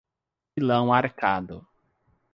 Pilão 0.55 0.91
Arcado 0.91 1.63